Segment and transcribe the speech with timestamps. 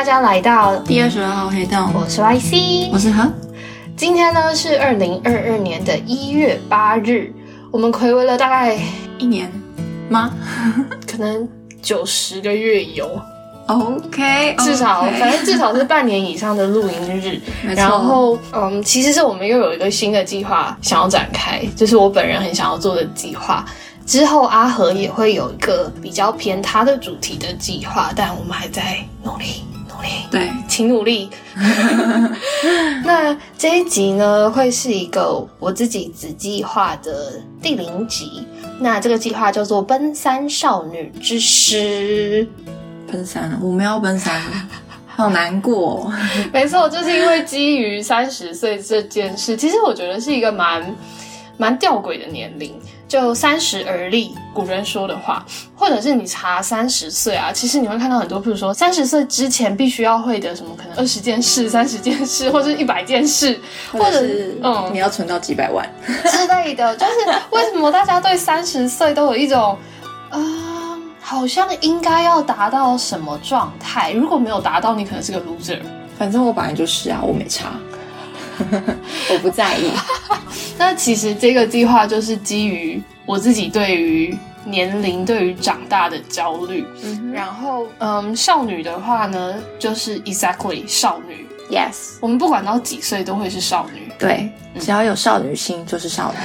[0.00, 3.30] 大家来到第二十二号黑洞，我是 YC，我是何。
[3.98, 7.30] 今天呢是二零二二年的一月八日，
[7.70, 8.78] 我们暌违了大概
[9.18, 9.52] 一年
[10.08, 10.30] 吗？
[11.06, 11.46] 可能
[11.82, 13.10] 九十个月有。
[13.66, 17.38] OK，至少反正至少是半年以上的录音日。
[17.62, 23.66] 然后，嗯，其实是我们又有一个新的计划想要展开，就是我本人很想要做的计划。
[24.06, 29.69] 之后阿和也会有一个比较偏他的主题的计划，但我们还在努力努
[30.00, 30.08] 力。
[30.30, 31.30] 对，请努力。
[33.04, 38.46] 那这一集呢，会是一个我自己子计划的第零集。
[38.78, 42.46] 那这个计划叫做《奔三少女之诗》。
[43.12, 44.68] 奔三了，我们要奔三了，
[45.06, 46.12] 好难过哦。
[46.52, 50.94] 没错，就是因为基于三十岁这件事，其实我觉得是一个蛮
[51.56, 52.74] 蛮吊诡的年龄。
[53.10, 63.58] 就三十而立，古人说的话，或者是你查三十岁啊，其实你会看到很多，譬如说三十岁之前必须要会的什么，可能二十件事、三十件事，或者一百件事，
[63.90, 66.96] 或者是嗯你要存到几百万， 之类的。
[66.96, 67.12] 就是
[67.50, 69.76] 为什么大家对三十岁都有一种，
[70.30, 74.12] 呃，好像应该要达到什么状态？
[74.12, 75.80] 如果没有达到，你可能是个 loser。
[76.16, 77.72] 反正我本来就是啊，我没差，
[79.32, 79.90] 我不在意。
[80.78, 86.86] 那其实这个计划就是基于我自己对于年龄、对于长大的焦虑。
[87.32, 91.46] 然后，嗯，少女的话呢，就是 exactly 少女。
[91.70, 94.10] Yes，我们不管到几岁都会是少女。
[94.18, 94.50] 对，
[94.80, 96.38] 只要有少女心就是少女。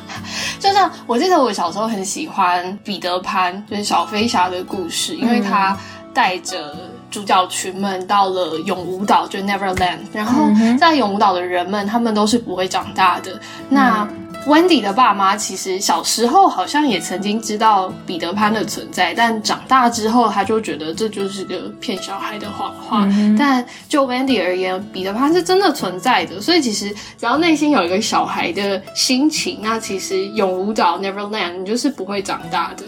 [0.60, 5.78] 就像我记得我小时候很喜欢彼得潘，就是小飞侠的故事，因为他
[6.12, 6.74] 带着
[7.10, 10.42] 主角群们到了永无岛，就 Neverland，然后
[10.78, 13.40] 在永无岛的人们，他们都是不会长大的。
[13.68, 14.06] 那
[14.46, 23.08] Wendy 的爸妈其实小时候好像也曾经知道彼得潘的存在，但长大之后他就觉得这就是个骗小孩的谎话。
[23.36, 32.84] 但就 Wendy 而言，彼得潘是真的存在的，所以其实只要内心有一个小孩的心情，那其实永无岛 Neverland 你就是不会长大的。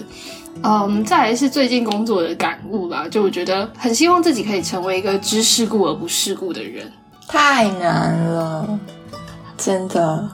[0.63, 6.91] 嗯，再来是最近工作的感悟啦，就我觉得很希望自己可以成为一个知世故而不世故的人。
[7.29, 8.79] 太难了，
[9.57, 10.29] 真的。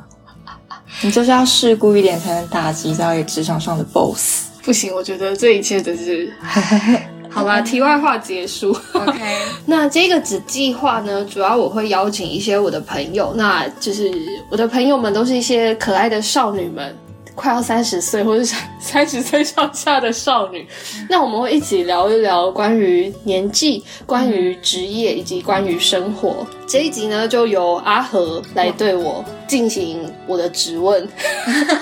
[1.02, 4.44] 你就是要世故一点，才能打击到一个职场上的 boss。
[4.62, 6.32] 不行，我觉得这一切都是
[7.28, 7.60] 好吧。
[7.60, 8.74] 题外话结束。
[8.92, 9.18] OK，
[9.66, 14.10] 那这个子计划呢，主要我会邀请一些我的朋友，那就是
[14.48, 16.96] 我的朋友们都是一些可爱的少女们，
[17.34, 20.66] 快要三十岁或者是 三十岁上下的少女。
[21.08, 26.46] 那我们会一起聊一聊关于年纪、关于职业以及关于生活。
[26.66, 31.08] 这一集呢，就由阿和来对我进行我的质问。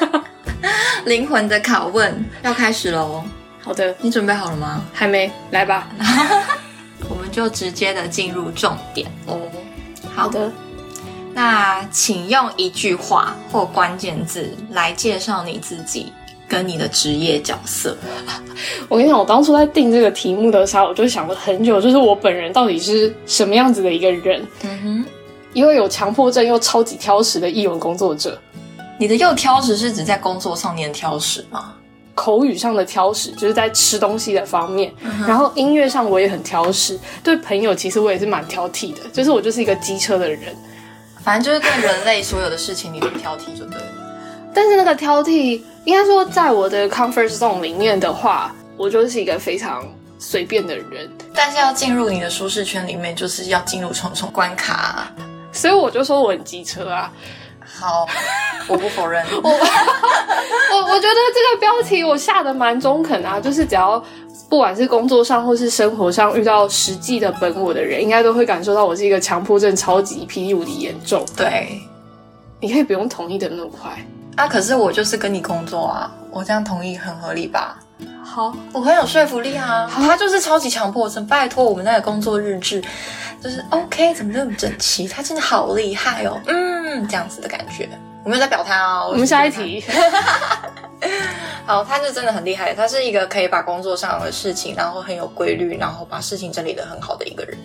[1.05, 3.23] 灵魂的拷问要开始喽，
[3.61, 4.85] 好的，你准备好了吗？
[4.93, 5.89] 还没来吧？
[7.11, 9.41] 我们就直接的进入重点哦。
[10.15, 10.51] 好的。
[11.35, 16.13] 那请用一句话或关键字来介绍你自己
[16.47, 17.97] 跟你的职业角色。
[18.89, 24.47] 我跟你讲，我当初在定这个题目的时候，我就想了很久，就是我本人到底是什么样子的一个人？
[24.63, 25.05] 嗯哼，
[25.55, 28.39] 一位有强迫症又超级挑食的译文工作者，
[28.99, 31.75] 你的又挑食是指在工作上面挑食吗？
[32.15, 34.93] 口语上的挑食就是在吃东西的方面，
[35.27, 40.55] 然后音乐上我也很挑食，对朋友其实我也是蛮挑剔的，就是我就是一个机车的人。
[41.23, 44.51] 反正就是对人类所有的事情你都挑剔就对了。
[44.55, 49.83] 但是那个挑剔，应该说在我的 comfort zone 里面的话，我就是一个非常
[50.19, 55.13] 随便的人，但是要进入你的舒适圈里面，就是要进入重重关卡啊、
[55.53, 57.11] 所以我就说我很机车啊。
[57.81, 58.07] 好，
[58.69, 59.25] 我不否认。
[59.33, 64.03] 我我觉得这个标题我下的蛮中肯啊，就是只要
[64.49, 71.25] 不管是工作上或是生活上遇到实际的本我的人，应该都会感受到我是一个强迫症超级霹雳无敌严重。
[71.37, 71.81] 对
[72.61, 73.91] 你可以不用同意的那么快。
[74.37, 77.79] 啊，可是我就是跟你工作啊，我这样同意很合理吧？
[78.25, 79.91] 好，我很有说服力啊。
[79.93, 82.83] 他就是超级强迫症，拜托我们那个工作日志
[83.43, 85.09] 就是 OK，怎么那么整齐？
[85.09, 87.89] 他真的好厉害哦，嗯，这样子的感觉。
[88.25, 89.09] 我没有在表他哦。
[89.11, 89.83] 我们下一题。
[91.67, 97.59] 好，他是真的很厉害，他是一个可以把工作上的事情，然后很有规律，然后把事情整理的很好的一个人。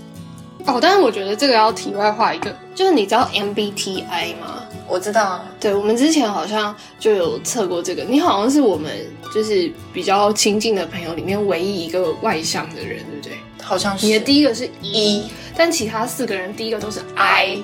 [0.65, 4.63] 哦，但是我觉得这个要题外话一个，就是你知道 MBTI 吗？
[4.88, 8.91] 我知道啊，对，我们之前好像就有测过这个，你好像是我们
[9.33, 13.38] 就是比较亲近的朋友里面唯一一个外向的人，对不对？
[13.62, 17.57] 好像是你的第一个是 E，一但其他四个人第一个都是 I。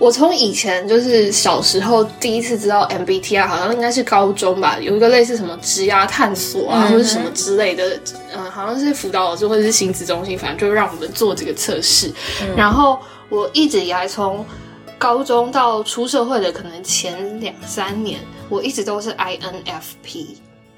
[0.00, 7.96] 我从以前就是小时候第一次知道 MBTI，好像应该是高中吧，有一个类似什么职涯探索啊，嗯或者什么之类的，
[8.34, 12.12] 嗯、好像是辅导老师或者是心智中心，反正就让我们做这个测试。
[12.56, 14.44] 然后我一直以来从
[14.98, 18.18] 高中到出社会的可能前两三年，
[18.48, 20.26] 我一直都是 INFP。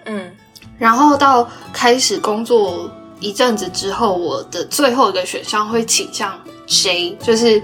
[0.04, 0.30] 嗯
[0.78, 7.62] 然后到开始工作一阵子之后，我的最后一个选项会倾向 J，就是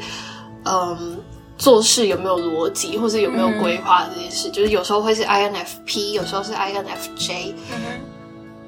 [0.64, 1.18] 嗯，
[1.58, 4.50] 做事有没有逻辑，或者有没有规划这件事。
[4.50, 7.52] 就是有时候会是 INFP，有时候是 INFJ。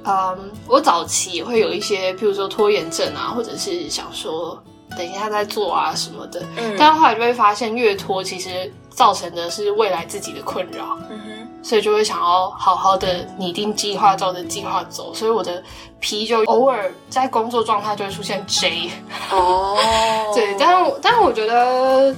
[0.07, 4.63] 嗯，我早期也会有一些，譬如说拖延症啊，或者是想说
[4.97, 6.43] 等一下再做啊什么的。
[6.57, 10.97] 嗯但后来就会发现，越拖其实造成的是未来自己的困扰。
[11.11, 15.13] 嗯哼，所以就会想要好好的拟定计划，照着计划走。
[15.13, 15.63] 所以我的
[16.01, 18.91] P 就偶尔在工作状态就会出现 J，
[19.31, 19.77] 哦，
[20.35, 22.15] 对，但但是我觉得，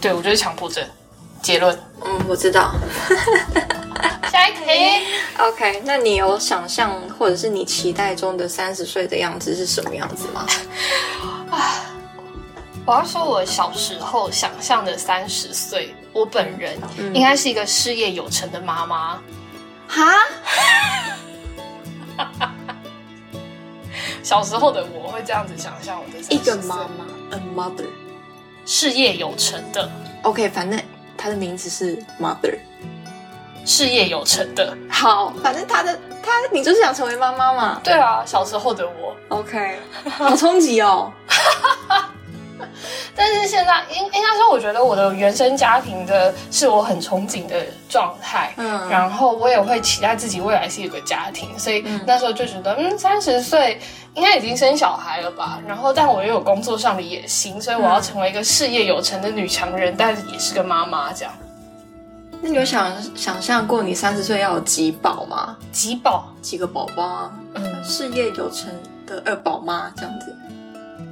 [0.00, 0.84] 对我就是强迫症。
[1.42, 2.72] 结论，嗯，我知道。
[4.32, 5.06] 下一题。
[5.38, 10.44] OK，那你有想象或者是你期待中的三十岁的样子是什么样子吗？
[12.86, 19.20] 我要说，我小时候想象的三十岁，我本人嗯应该是一个事业有成的妈妈。
[19.88, 20.12] 哈，
[24.22, 27.86] 小时候的我会这样子想象我的一个岁妈妈，a mother。
[28.64, 29.90] 事业有成的
[30.22, 30.80] ，OK，反正
[31.16, 32.56] 她的名字是 mother。
[33.64, 34.76] 事业有成的。
[34.88, 35.92] 好，反正她的
[36.22, 37.80] 她，你就是想成为妈妈嘛。
[37.82, 39.16] 对啊，小时候的我。
[39.28, 39.78] OK，
[40.08, 41.12] 好冲击哦。
[43.16, 53.80] 但是现在应应该说，我觉得我的原生家庭的是我很憧憬的状态，嗯然后我也会期待自己未来是一个家庭，所以那时候就觉得，嗯，三十岁
[54.14, 61.32] 应该已经生小孩了吧，然后但我又有工作上的野心，所以我要成为一个事业有成的女强人，但也是个妈妈这样。
[62.42, 65.56] 那你有想想象过你三十岁要有几宝吗？
[65.72, 67.30] 几宝，几个宝宝啊？
[67.54, 68.68] 嗯，事业有成
[69.06, 70.36] 的二宝妈这样子。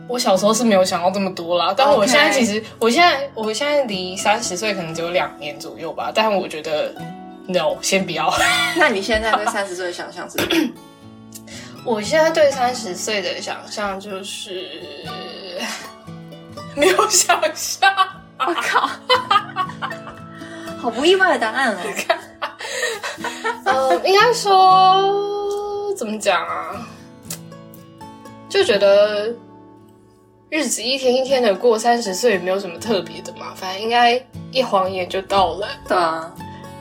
[0.08, 6.94] 我小时候是没有想到这么多啦，但我现在其实，我现在我现在离三十岁可能只有两年左右吧，但我觉得
[7.46, 8.32] no，先不要。
[8.76, 10.38] 那你现在对三十岁的想象是？
[11.84, 14.68] 我现在对三十岁的想象就是
[16.74, 17.92] 没有想象，
[18.38, 18.88] 我靠，
[20.78, 21.78] 好不意外的答案哦。
[23.64, 26.86] 嗯，应该说怎么讲啊？
[28.48, 29.34] 就觉得
[30.54, 35.66] 日子一天一天的过，三十岁也没有什么特别的嘛，反正应该一晃眼就到了。
[35.88, 36.32] 对啊，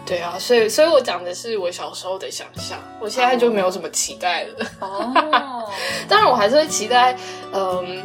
[0.05, 4.65] 对啊，所以所以我讲的是我小时候的想象，我现在就没有什么期待了。
[4.79, 5.67] 哦，
[6.07, 7.17] 当然，我还是会期待，
[7.51, 8.03] 嗯，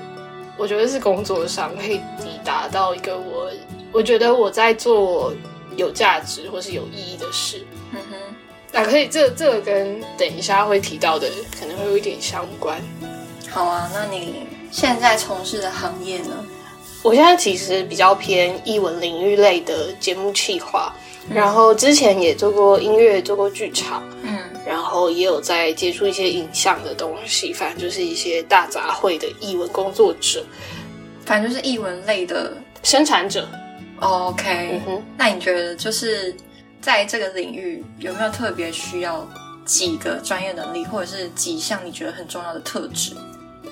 [0.57, 3.51] 我觉得是工作上可以抵达到一个我，
[3.93, 5.35] 我觉得我在做
[5.77, 7.63] 有价值或是有意义的事。
[7.93, 8.17] 嗯哼，
[8.73, 11.29] 那可以，这这个跟等一下会提到的
[11.61, 12.81] 可能会有一点相关。
[13.51, 16.45] 好啊，那你现在从事的行业呢？
[17.03, 20.93] 我现在其实比较偏译文领域类的节目企划，
[21.33, 30.45] 然后之前也做过音乐，做过剧场，嗯然后也有在接触一些影像的东西，反正就是一些大杂烩的译文工作者、
[31.25, 32.53] 反正就是译文类的。
[32.83, 33.49] 生产者。
[34.01, 36.35] OK，、嗯，那你觉得就是
[36.81, 39.27] 在这个领域有没有特别需要
[39.65, 43.15] 几个专业能力，或者是几项你觉得很重要的特质？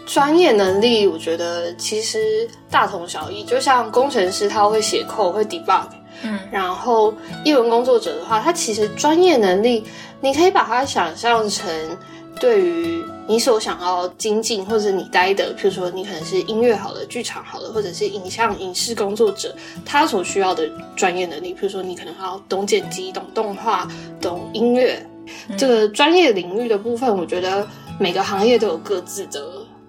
[0.06, 5.86] 专业能力我觉得其实大同小异，就像工程师他会写 code 会 debug，
[6.22, 6.38] 嗯。
[6.50, 7.12] 然后
[7.44, 9.84] 艺文工作者的话，他其实专业能力，
[10.20, 11.68] 你可以把它想象成
[12.38, 23.88] 对于你所想要精进或者你待的，譬如说你可能是音乐好的、剧场好的，或者是影像影视工作者，他所需要的专业能力，譬如说你可能要懂剪辑、懂动画、
[24.20, 25.04] 懂音乐，
[25.58, 27.66] 这个专业领域的部分，我觉得
[27.98, 29.42] 每个行业都有各自的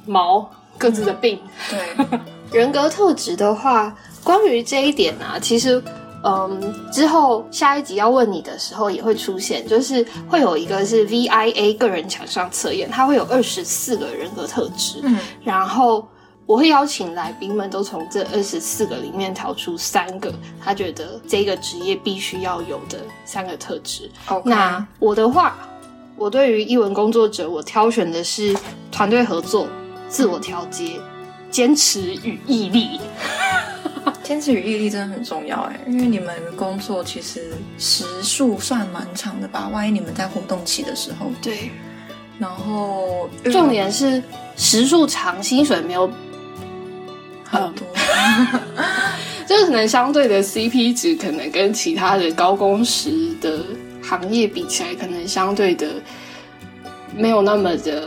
[0.07, 1.39] 毛、各自的病。
[1.69, 2.19] 对，
[2.59, 5.81] 人格特质的话，关于这一点啊，其实，
[6.23, 16.07] 嗯，之后下一集要问你的时候也会出现，就是会有一个是 VIA 个人强项测验，它会有二十四个人格特质，嗯然后
[16.45, 20.33] 我会邀请来宾们都从这二十四个里面挑出三个
[20.63, 24.09] 他觉得这个职业必须要有的三个特质。
[24.27, 25.57] ，OK，那我的话，
[26.15, 28.55] 我对于译文工作者，我挑选的是
[28.89, 29.67] 团队合作、
[30.07, 30.99] 自我调节、
[31.49, 32.99] 坚持与毅力。
[34.23, 39.69] 坚持与毅力真的很重要哎，因为你们工作其实时数算蛮长的吧？
[39.71, 41.71] 万一你们在活动期的时候，对，
[42.37, 44.21] 然后重点是
[44.57, 46.11] 时数长，薪水没有
[47.45, 47.87] 很多，
[49.47, 53.63] 就是可能相对的 CP 值，可能跟其他的高工时的
[54.03, 55.87] 行业比起来，可能相对的
[57.15, 58.05] 没有那么的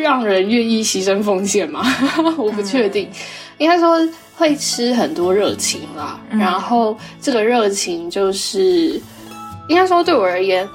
[0.00, 1.84] 让人愿意牺牲奉献吗。
[2.38, 3.10] 我不确定，
[3.58, 3.96] 应该说
[4.36, 6.20] 会吃很多热情啦。
[6.30, 9.00] 然后这个热情就是，
[9.68, 10.68] 应该说对我而言。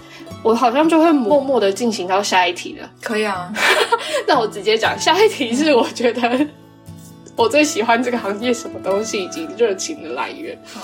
[0.43, 2.89] 我好像就会默默的进行到下一题了。
[2.99, 3.53] 可以啊，
[4.27, 6.47] 那我直接讲下一题是我觉得
[7.37, 10.57] 我最喜欢这个行业什么东西以及热情的来源。
[10.73, 10.81] 好，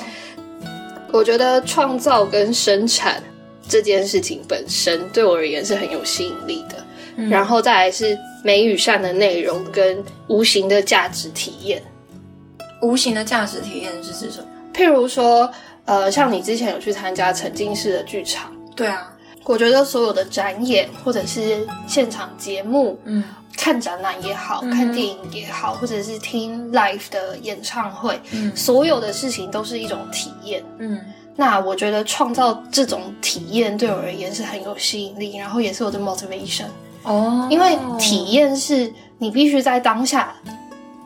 [1.11, 3.23] 我觉得创造跟生产
[3.67, 6.75] 这件事情本身对我而言是很有吸引力的。
[7.29, 11.81] 然后再来是美与善的内容跟无形的价值体验。
[12.81, 14.47] 无形的价值体验是指什么？
[14.73, 15.51] 譬如说，
[15.85, 18.51] 呃，像你之前有去参加沉浸式的剧场。
[18.75, 19.13] 对啊。
[19.45, 23.23] 我觉得所有的展演或者是现场节目，嗯，
[23.55, 30.99] 看展览也好看电影也好，或者是听 live 的演唱会，嗯，所有的事情都是一种体验，嗯。
[31.33, 36.65] 那我觉得创造这种体验对我而言是很有吸引力，然后也是我的 motivation
[37.07, 40.31] 哦，因为体验是你必须在当下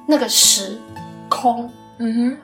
[0.07, 0.77] 那个时
[1.29, 2.37] 空，嗯哼，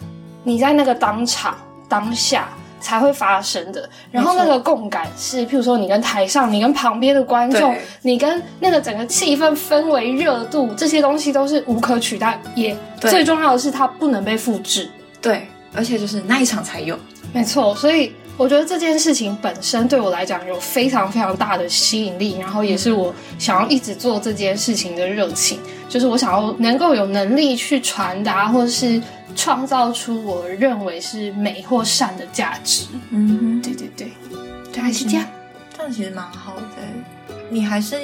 [0.44, 1.58] 你在那个当场
[1.90, 2.48] 当下。
[2.80, 3.90] 才会发生的。
[4.12, 12.40] 然后那个共感是，譬如说你跟台上，你跟旁边的观众，你跟那个整个气氛氛围热度，这些东西都是无可取代。
[12.56, 14.90] 也最重要的是，它不能被复制。
[15.20, 16.98] 对，而且就是那一场才有。
[17.34, 29.02] 没错，所以我觉得这件事情本身对我来讲有非常非常大的吸引力，然后也是我想要一直做这件事情的热情，就是我想要能够有能力去传达，或者是。
[29.36, 32.88] 创造出我认为是美或善的价值。
[33.12, 34.12] 嗯，哼，对对对，
[34.74, 35.28] 大概是这样。
[35.78, 37.36] 这样其实蛮好的。
[37.48, 37.98] 你还是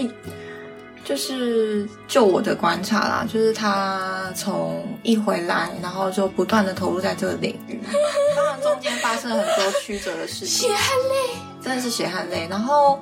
[1.04, 7.80] 就是就我的观察啦，就是他从一回来，然后就不断的投入在这个领域。
[8.36, 12.48] 当然中间发生了很多曲折的事情，血汗泪，真的是血汗泪。
[12.50, 13.00] 然后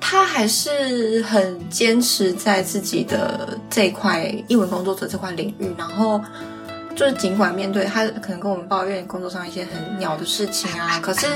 [0.00, 6.20] 他还是很坚持在自己的这块译文工作者这块领域，然后。
[6.96, 11.26] 就是尽管面对他可能跟我们抱怨工作上一些很鸟的事情啊， 可是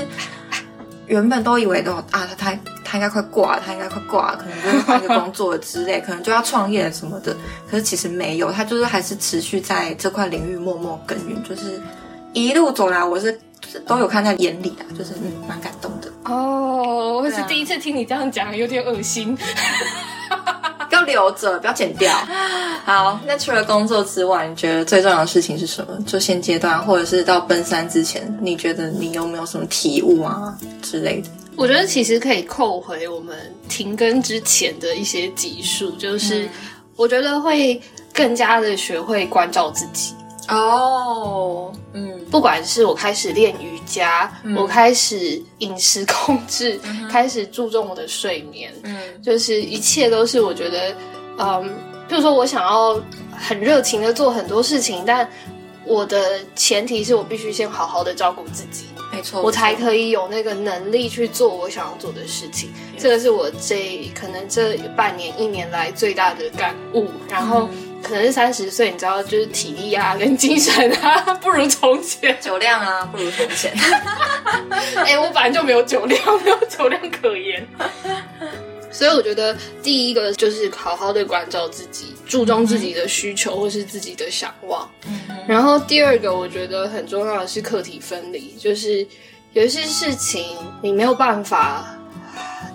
[1.09, 7.35] 原本都以为都啊他他他应该快挂，他应该快挂，可能就是换个工作之类，可能就要创业什么的。
[7.69, 11.81] 可是其实没有，他就是还是持续在这块领域默默耕耘，就是
[12.33, 13.37] 一路走来，我是
[13.85, 16.11] 都有看在眼里的，就是嗯蛮感动的。
[16.25, 19.37] 哦，我是第一次听你这样讲，有点恶心。
[21.11, 22.13] 要留着，不要剪掉。
[22.85, 25.97] 好，那除了工作之外，你觉得最重要的事情是什么？
[26.05, 31.29] 就现阶段，或者是到奔三之前，你觉得你有没有什么体悟啊之类的？
[31.55, 33.35] 我觉得其实可以扣回我们
[33.67, 36.47] 停更之前的一些集数，就是
[36.95, 37.81] 我觉得会
[38.13, 40.13] 更加的学会关照自己。
[40.49, 46.79] 哦，嗯，不管是我开始练瑜伽，我开始饮食控制，
[47.11, 50.95] 开始注重我的睡眠，嗯，就是一切都是我觉得，
[51.37, 51.63] 嗯，
[52.07, 52.99] 比如说我想要
[53.31, 55.29] 很热情的做很多事情，但
[55.85, 62.71] 我的前提是我必须先好好的照顾自己，没错，我才可以有那个能力去做我想要做的事情。
[62.97, 67.69] 这个是我这可能这半年一年来最大的感悟，然后。
[68.01, 73.73] 可能是三十岁，你知道，就是体力啊跟精神啊 不如从前，酒量啊不如从前。
[75.05, 77.67] 哎，我本来就没有酒量，没有酒量可言。
[78.91, 84.89] 所以我觉得第一个就是好好的关照自己，注重自己的需求或是自己的想望。
[85.47, 89.05] 然后第二个我觉得很重要的是课题分离，就是
[89.53, 91.95] 有一些事情你没有办法。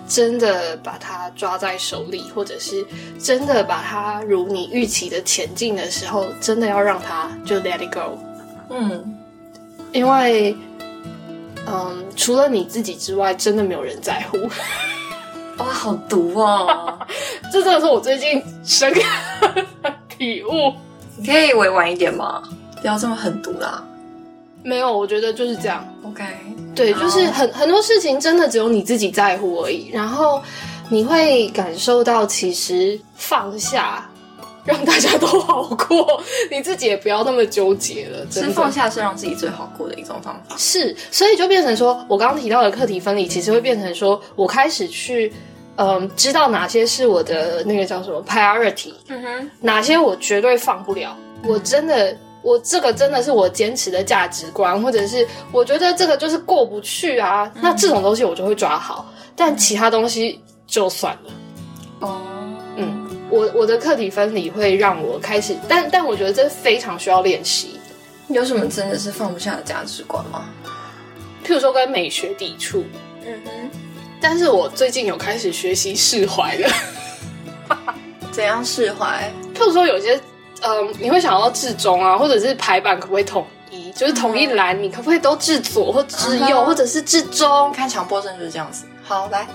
[0.07, 2.85] 真的把它抓在手里，或者是
[3.19, 8.19] 真的把它如你预期的前进的时候，真的要让它就 let it go。
[8.69, 9.17] 嗯，
[9.91, 10.55] 因为，
[11.67, 14.37] 嗯，除了你自己之外，真的没有人在乎。
[15.57, 16.99] 哇，好毒哦！
[17.51, 19.01] 这真的是我最近深刻
[20.09, 20.73] 体悟。
[21.17, 22.43] 你可以委婉一点吗？
[22.81, 23.81] 不要这么狠毒啦。
[24.65, 25.87] 没有，我觉得就是这样。
[26.03, 26.23] OK。
[26.75, 30.41] 对，就是很很多事情真的只有你自己在乎而已，然后
[30.89, 34.09] 你会感受到其实放下，
[34.65, 38.25] 让大家都好过，你自己也不要那么纠结了。
[38.29, 40.57] 其实放下是让自己最好过的一种方法。
[40.57, 45.31] 是，所以就变成说，我刚刚提到的课题分离，其实会变成说我开始去，
[45.77, 51.15] 嗯，知道哪些是我的那个叫什么 priority，嗯哼，哪些我绝对放不了，
[51.47, 52.17] 我真的。
[52.45, 61.31] 我这个真的是我坚持的价值观，或者是我觉得这个就是过不去啊，那这种东西我就会抓好，但其他东西就算了。
[62.01, 62.21] 哦，
[62.75, 67.79] 嗯，我我的课题分离会让我开始，但但我觉得这非常需要练习，
[68.27, 70.45] 有什么真的是放不下的价值观吗？
[71.43, 72.83] 譬如说跟美学抵触，
[73.25, 73.69] 嗯哼，
[74.21, 76.69] 但是我最近有开始学习释怀了。
[78.31, 79.31] 怎样释怀？
[79.55, 80.19] 譬如说有些，
[80.67, 83.91] 嗯，你会想要至中啊，或者是排版可不可以统一？
[83.91, 87.71] 就是同一栏，你可不可以都至左或至右，或者是至中？
[87.71, 88.85] 看强迫症就是这样子。
[89.03, 89.47] 好，来，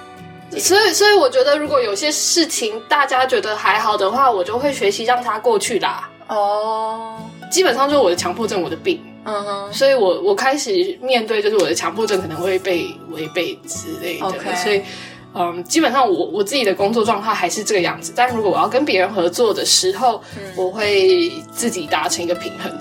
[0.59, 6.09] 所以，所以我觉得，如果有些事情大家觉得还好的话，我就会学习让它过去啦。
[6.29, 7.17] 哦，
[7.51, 14.81] 基本上就是我的强迫症，我的病，嗯哼，所以我我开始面对，就是我的强迫症可能会被违背之类的所以。
[15.35, 20.21] 嗯，基本上我我自己的工作状态还是这个样子，但如果我要跟别人合作的时候，
[20.57, 22.73] 我会自己达成一个平衡。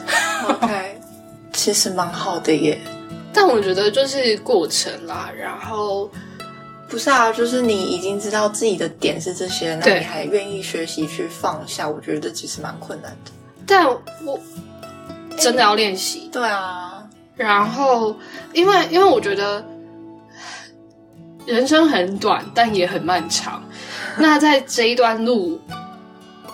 [0.50, 1.00] OK，
[1.54, 2.80] 其实蛮好的耶。
[3.32, 6.10] 但我觉得就是过程啦，然后
[6.88, 13.32] 不是啊，就是你已经知道自己的点是这些，那你还愿意学习去放下，我觉得其实蛮困难的。
[13.68, 14.40] 但我
[15.38, 16.28] 真的要练习。
[16.32, 18.16] 对啊，然后，
[18.52, 19.64] 因为因为我觉得
[21.50, 23.62] 人生很短，但也很漫长。
[24.18, 25.60] 那在这一段路，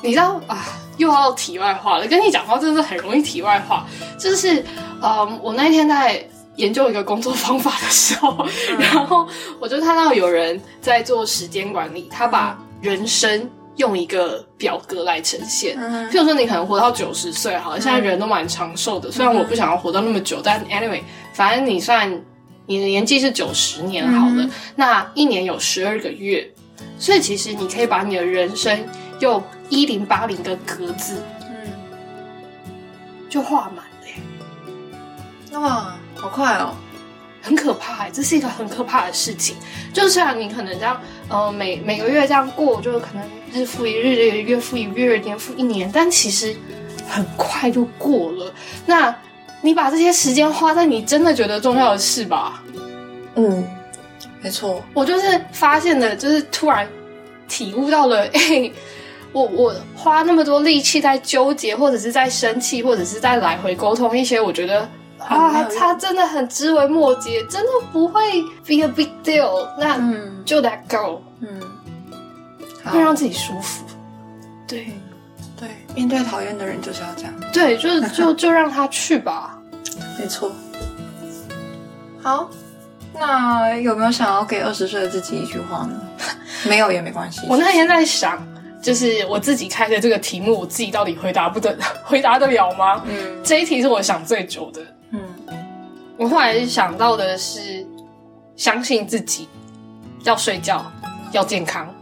[0.02, 0.66] 你知道啊，
[0.98, 2.08] 又要题外话了。
[2.08, 3.86] 跟你讲话真的是很容易题外话。
[4.18, 4.64] 就是，
[5.02, 6.26] 嗯，我那天在
[6.56, 8.48] 研究一个工作方法的时候，
[8.80, 9.28] 然后
[9.60, 15.76] 我就看到有人在做时间管理，他把人生用一个表格来呈现。
[15.78, 19.12] 嗯譬如说，你可能活到九十岁，好了，现在人都蛮长寿的。
[19.12, 21.02] 虽然我不想要活到那么久，但 anyway，
[21.34, 22.10] 反正你算
[22.66, 26.50] 你的年纪是九十年好了，嗯那一年有十二个月，
[26.98, 28.86] 所以其实你可以把你的人生
[29.20, 31.72] 用一零八零的格子嗯，
[33.30, 36.76] 就画满了耶，哇，好快哦。
[37.42, 39.56] 很可怕欸，这是一个很可怕的事情。
[39.94, 46.56] 就虽然你可能这样，呃，每每个月这样过，就是可能日复一日，月复一月，年复一年，但其实
[47.08, 48.52] 很快就过了。
[48.88, 49.16] 那
[49.66, 52.64] 你把这些时间花在你真的觉得重要的事吧。
[53.34, 53.68] 嗯，
[54.42, 54.82] 没错。
[54.94, 56.88] 我就是发现的，就是突然
[57.48, 58.72] 体悟到了， 哎、
[59.32, 68.22] 我我花那么多力气在纠结，或者是在生气，或者是在来回沟通一些，我觉得啊没有，用它真的很枝微末节，真的不会
[68.66, 69.68] be a big deal。
[69.80, 71.60] 那嗯就 let go，嗯，
[72.86, 73.84] 会让自己舒服。
[74.68, 74.94] 对对
[75.96, 77.34] 面对讨厌的人就是要这样。
[77.54, 79.58] 对，就就就让他去吧。
[80.20, 80.52] 没错。
[82.22, 82.50] 好，
[83.14, 86.02] 那有没有想要给二十岁的自己一句话呢？
[86.68, 87.42] 没有也没关系。
[87.48, 88.42] 我那天在想，
[88.82, 93.02] 就是我自己开的这个题目，我自己到底回答不得 回答得了吗？
[93.08, 94.82] 嗯这一题是我想最久的。
[95.12, 95.20] 嗯
[96.18, 97.86] 我后来想到的是，
[98.56, 99.48] 相信自己，
[100.24, 100.90] 要睡觉，
[101.32, 101.94] 要健康，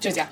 [0.00, 0.28] 就这样。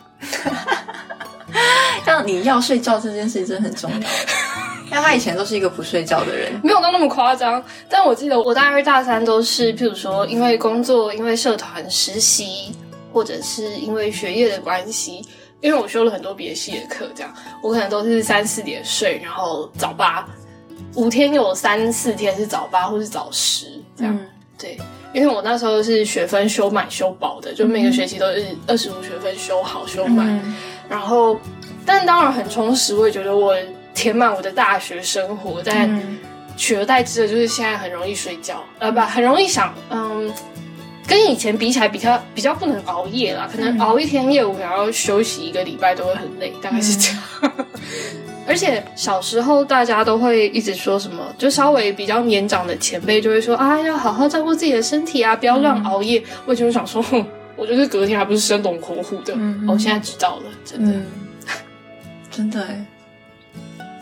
[2.04, 3.96] 让你要睡觉这件事真的很重要。
[4.90, 6.52] 因为他以前都是一个不睡觉的人。
[6.62, 12.72] 没有到那么夸张，但我记得我大二大三都是，譬如说因为工作、因为社团实习，
[13.12, 15.22] 或者是因为学业的关系，
[15.60, 20.24] 因为我修了很多别系的课，这样我可能都是三四点睡，然后早八，
[20.94, 24.14] 五天有三四天是早八或是早十这样。
[24.14, 24.78] 嗯对，
[25.12, 30.54] 因为我那时候是学分修满修饱的，就每个学期都是二十五学分修好修满，嗯
[30.88, 31.40] 然后
[31.86, 33.54] 但当然很充实，我也觉得我
[33.94, 35.90] 填满我的大学生活，但。
[35.90, 36.18] 嗯
[36.56, 40.32] 取而代之的就是现在很容易睡觉，呃，不，很容易想，嗯，
[41.04, 47.52] 跟以前比起来，比较比较不能熬夜啦，可能嗯熬一天夜，我想要休息一个礼拜都会很累，大概是这样。
[48.46, 56.22] 而且小时候大家都会一直说什么，就稍微比较年长的前辈就会说啊，要好好照顾自己的身体啊，不要乱熬夜。
[56.46, 59.34] 我就想说，哼，我觉得隔天还不是生龙活虎的。
[59.36, 61.06] 嗯我现在知道了，真的，嗯，
[62.30, 62.86] 真的哎，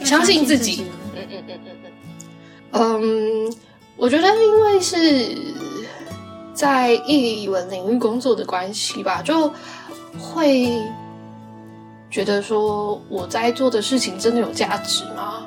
[0.04, 0.86] 相信自己。
[1.14, 3.46] 嗯嗯嗯嗯嗯。
[3.48, 3.54] 嗯，
[3.96, 5.36] 我觉得因为是
[6.54, 9.52] 在译文领域工作的关系吧，就
[10.18, 10.70] 会
[12.10, 15.44] 觉得说我在做的事情真的有价值吗？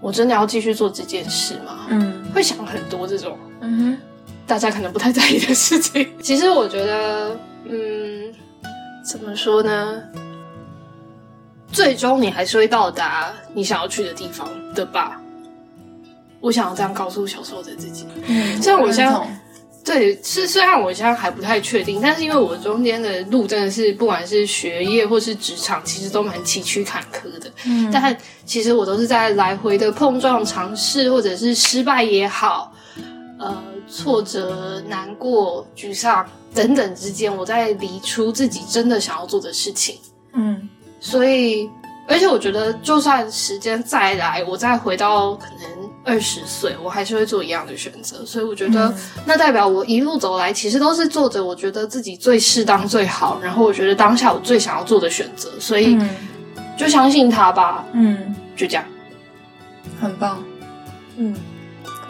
[0.00, 1.86] 我真的要继续做这件事吗？
[1.90, 3.98] 嗯会想很多这种嗯
[4.50, 6.04] 大家可能不太在意的事情。
[6.20, 8.34] 其实我觉得，嗯，
[9.08, 10.02] 怎么说呢？
[11.70, 15.20] 最终你还是会到达你想要去的地方的吧。
[16.40, 18.04] 我想要这样告诉小时候的自己。
[18.26, 19.16] 嗯，虽然我现在
[19.84, 27.48] 对，是虽然我现在还不太确定，但是因为我中间的路真的是不管是学业或是职场，其实都蛮崎岖坎坷的。
[27.66, 32.72] 嗯但其实我都是在来回的碰撞、尝试，或者是失败也好，
[33.38, 33.56] 呃，
[33.90, 36.24] 挫折、难过、沮丧
[36.54, 39.98] 等等之间，我在理出自己真的想要做的事情。
[40.32, 40.68] 嗯
[41.00, 41.68] 所以，
[42.06, 48.24] 而且我觉得，就算时间再来，我再回到可能二十岁，我还是会做一样的选择。
[48.26, 55.50] 所以我觉得，那代表我一路走来，其实都是做着我觉得自己最适当、最好，然后我觉得当下我最想要做的选择。
[55.58, 55.98] 所以
[56.76, 57.84] 就相信他吧。
[57.92, 58.84] 嗯，就这样，
[60.00, 60.42] 很棒。
[61.16, 61.34] 嗯。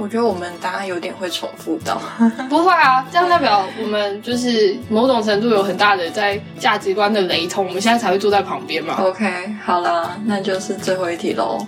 [0.01, 2.01] 我觉得我们答案有点会重复到，
[2.49, 8.95] 不会啊，这样代表我们就是某种程度有很大的在价值观的雷同，我们现在才会坐在旁边嘛。
[8.99, 9.31] OK，
[9.63, 11.59] 好啦，那就是最后一题喽。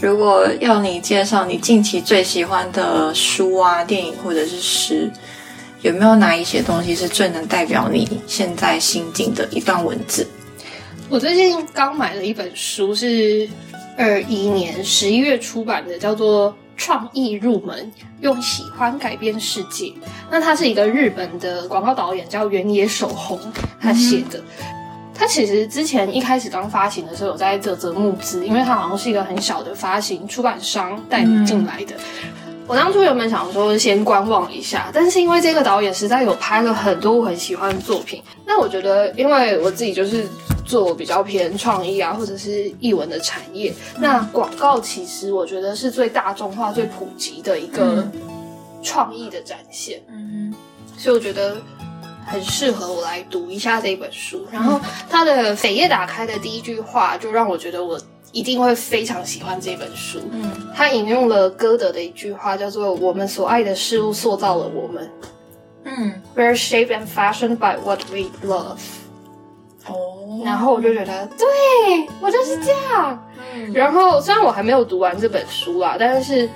[0.00, 5.10] 如果要你介绍你近期最喜欢的书啊、电影或者是诗，
[5.82, 10.24] 有没有哪一些东西是最能代表你现在心境的一段文字？
[11.08, 13.48] 我最近刚买了一本书，是
[13.98, 16.56] 二一年十一月出版的，叫做。
[16.76, 19.92] 创意入门，用喜欢改变世界。
[20.30, 23.40] 那他是一个日本的广告导演，叫原野守宏，
[23.80, 24.40] 他写的。
[25.14, 31.94] 他其实之前一开始刚发行的时候，有在泽泽募资，因为他好像是一个很小的发行出版商带你进来的。
[32.66, 40.26] 我当初原本想说先观望一下，但是因为这个导演实在有拍了很多我很喜欢的作品，那我觉得，因为我自己就是。
[40.66, 48.06] 做比较偏创意啊，或者是译文的产业，那广告其实我觉得是最大众化、最普及的一个
[48.82, 50.02] 创意的展现。
[50.08, 50.52] 嗯，
[50.98, 51.56] 所以我觉得
[52.26, 54.44] 很适合我来读一下这本书。
[54.50, 57.98] 然后它的扉页打开的第一句话，就让我觉得我
[58.32, 60.18] 一定会非常喜欢这本书。
[60.32, 65.10] 嗯，他引用了歌德的一句话，叫做“我们所爱的事物塑造了我们”。
[65.88, 68.78] 嗯，We're shaped and fashioned by what we love。
[69.88, 71.46] 哦，然后我就觉得，对
[72.20, 73.22] 我就是这样。
[73.72, 76.48] 然后虽然我还没有读完这本书啦，但是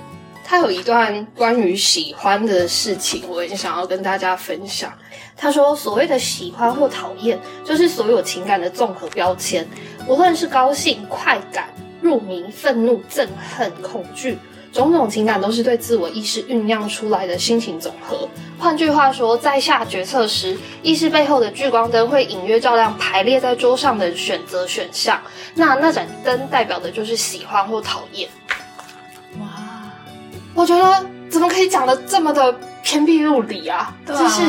[0.43, 4.91] 他有一段关于喜欢的事情，我也想要跟大家分享。
[5.35, 9.67] 他说，所谓的喜欢或讨厌，就是所有情感的综合标签，
[10.07, 11.69] 无论是高兴、快感、
[12.01, 14.37] 入迷、愤怒、憎恨、恐惧。
[14.71, 18.27] 种种情感都是对自我意识酝酿出来的心情总和。
[18.57, 25.19] 换句话说，在下决策时，意识背后的聚光灯会隐约照亮排列在桌上的选择选项。
[25.55, 28.29] 那那盏灯代表的就是喜欢或讨厌。
[29.39, 29.47] 哇，
[30.53, 33.93] 我觉得怎么可以讲的这么的偏僻入理啊？
[34.07, 34.41] 就是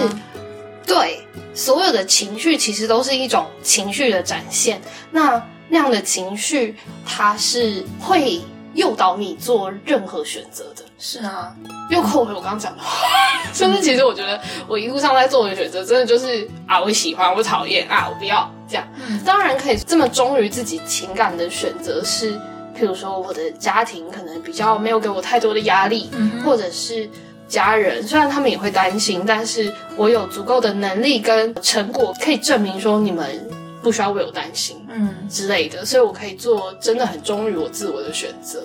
[0.86, 4.80] 对所有的情绪，其实都是一种情绪的展现。
[5.10, 8.40] 那那样的情绪，它是会。
[8.74, 11.54] 诱导你做任何选择的是啊，
[11.90, 13.08] 又扣回我刚刚讲的话，
[13.52, 18.86] 就是其实我觉得我一路上在做的选择，真的就是啊，我喜欢，我讨厌啊，我不要这样。
[19.08, 22.34] 嗯当然可以这么忠于自己情感的选择是，
[22.78, 26.10] 譬如说我的家庭可能比较没有给我太多的压力，
[26.44, 27.08] 或者是
[27.48, 33.61] 家人，虽然他们也会担心，但是我有足够的能力跟成果可以证明说你们。
[33.82, 38.62] 不需要为我担心，嗯之类的，所以我可以做真的很忠于我自我的选择，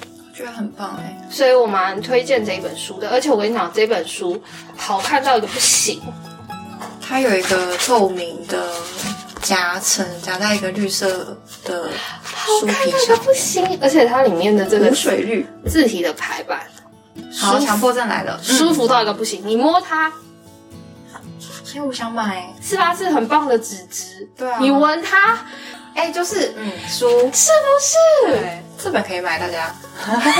[0.00, 3.08] 我觉得很棒哎，所以我蛮推荐这一本书的。
[3.10, 4.42] 而且我跟你讲，这本书
[4.76, 6.02] 好看到一个不行，
[7.00, 8.72] 它有一个透明的
[9.40, 11.88] 夹层夹在一个绿色的
[12.34, 13.78] 书皮上，不行。
[13.80, 16.66] 而且它里面的这个水绿字体的排版，
[17.38, 19.42] 好，强迫症来了，舒服到一个不行。
[19.44, 20.12] 你摸它。
[21.76, 22.94] 因为我想买，是吧？
[22.94, 24.26] 是很棒的纸质。
[24.34, 25.38] 对啊，你闻它，
[25.94, 28.32] 哎，就是嗯，书是不是？
[28.32, 29.74] 对，这本可以买，大家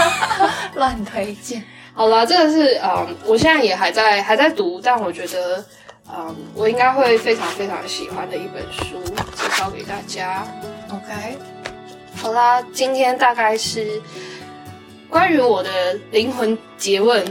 [0.76, 1.62] 乱推荐。
[1.92, 5.62] 好了，这个是嗯，我现在也还在还在读，但我觉得
[6.10, 8.98] 嗯，我应该会非常非常喜欢的一本书，
[9.34, 10.42] 介绍给大家。
[10.88, 11.36] OK，
[12.16, 14.00] 好啦，今天大概是
[15.10, 17.22] 关于我的灵魂诘问。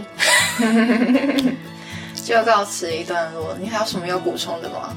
[2.26, 4.92] 就告辞一段落，你还有什么要补充的吗？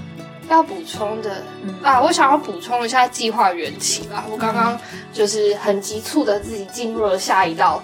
[0.48, 1.44] 要补充的
[1.82, 4.24] 啊，我想要补充一下计划缘起吧。
[4.30, 4.80] 我刚刚
[5.12, 7.82] 就是很急促的自己进入了下一道，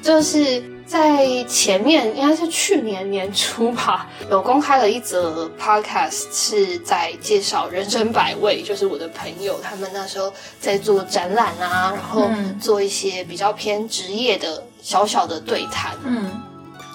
[0.00, 12.26] 就是在前面应该是去年年初吧， 有公开了一则 podcast，是在介绍人生百味，就是我的朋友他们那时候在做展览啊，然后
[12.58, 16.30] 做一些比较偏职业的小小的对谈，嗯。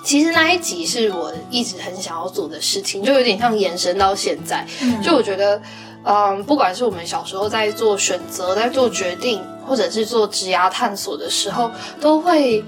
[0.03, 4.65] 其实那一集是我一直很想要做的事情，就有点像延伸到现在。
[5.03, 5.61] 就我觉得，
[6.03, 12.63] 嗯，不管是我们小时候在做选择、在做决定，或者是做职涯探索的时候，都会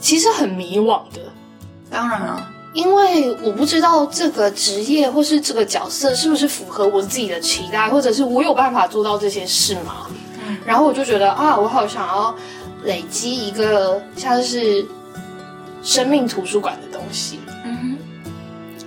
[0.00, 1.20] 其实很迷惘的。
[1.88, 10.08] 当然了，因为我不知道这个职业或是这个角色是不是符合我自己的期待，或者是我有办法做到这些事吗？
[10.66, 12.34] 然后我就觉得啊，我好想要
[12.82, 14.84] 累积一个像是。
[15.82, 18.30] 生命图书馆的东西，嗯哼，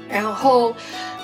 [0.10, 0.74] 然后，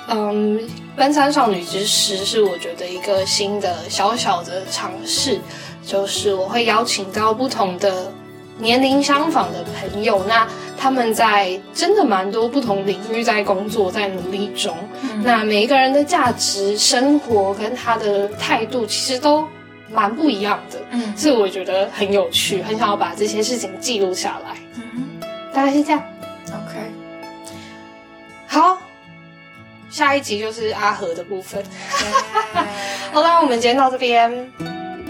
[0.08, 0.60] 嗯，
[0.96, 5.38] 奔三少女之诗是我觉得一个新的小小的尝试，
[5.84, 8.10] 就是我会邀请到不同的
[8.58, 14.76] 年龄相仿的朋友，那他们在真的蛮多不同领域在工作，在努力中。
[15.22, 19.46] 那每一个人的价值、生活跟他的态度，其实都
[19.92, 20.78] 蛮不一样的。
[20.90, 24.56] 嗯，所以我觉得很有趣，很想要把这些事情记录下来。
[25.58, 26.00] 嗯，大概是这样。
[26.46, 26.92] OK，
[28.46, 28.78] 好，
[29.90, 31.62] 下一集就是阿和的部分。
[33.12, 34.30] 好啦，我们今天到这边。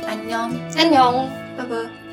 [0.07, 0.39] 安妞，
[0.79, 2.08] 安妞，拜拜。